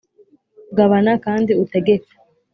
gabana 0.77 1.11
kandi 1.25 1.51
utegeke 1.63 2.11